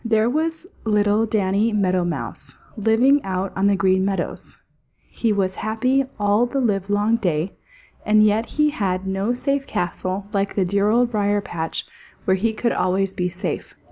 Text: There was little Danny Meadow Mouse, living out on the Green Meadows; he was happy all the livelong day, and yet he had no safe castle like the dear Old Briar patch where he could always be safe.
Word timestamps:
There 0.03 0.31
was 0.31 0.65
little 0.83 1.27
Danny 1.27 1.71
Meadow 1.71 2.03
Mouse, 2.03 2.57
living 2.75 3.23
out 3.23 3.53
on 3.55 3.67
the 3.67 3.75
Green 3.75 4.03
Meadows; 4.03 4.57
he 5.11 5.31
was 5.31 5.57
happy 5.61 6.05
all 6.19 6.47
the 6.47 6.59
livelong 6.59 7.17
day, 7.17 7.53
and 8.03 8.23
yet 8.25 8.47
he 8.57 8.71
had 8.71 9.05
no 9.05 9.35
safe 9.35 9.67
castle 9.67 10.25
like 10.33 10.55
the 10.55 10.65
dear 10.65 10.89
Old 10.89 11.11
Briar 11.11 11.39
patch 11.39 11.85
where 12.25 12.33
he 12.35 12.51
could 12.51 12.71
always 12.71 13.13
be 13.13 13.29
safe. 13.29 13.75